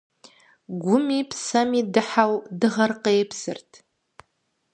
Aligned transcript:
Гуми 0.81 1.19
псэми 1.29 1.81
дыхьэу 1.93 2.33
дыгъэр 2.59 2.91
къепсырт. 3.03 3.69